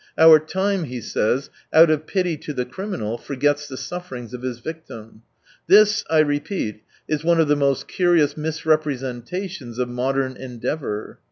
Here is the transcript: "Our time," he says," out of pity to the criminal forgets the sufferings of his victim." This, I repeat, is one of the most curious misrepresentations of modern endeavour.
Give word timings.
"Our 0.31 0.39
time," 0.39 0.85
he 0.85 0.99
says," 0.99 1.51
out 1.71 1.91
of 1.91 2.07
pity 2.07 2.35
to 2.35 2.53
the 2.53 2.65
criminal 2.65 3.19
forgets 3.19 3.67
the 3.67 3.77
sufferings 3.77 4.33
of 4.33 4.41
his 4.41 4.57
victim." 4.57 5.21
This, 5.67 6.03
I 6.09 6.21
repeat, 6.21 6.81
is 7.07 7.23
one 7.23 7.39
of 7.39 7.47
the 7.47 7.55
most 7.55 7.87
curious 7.87 8.35
misrepresentations 8.35 9.77
of 9.77 9.89
modern 9.89 10.37
endeavour. 10.37 11.19